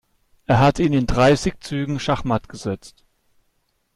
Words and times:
Er 0.47 0.57
hat 0.59 0.79
ihn 0.79 0.93
in 0.93 1.05
dreißig 1.05 1.59
Zügen 1.59 1.99
schachmatt 1.99 2.49
gesetzt. 2.49 3.05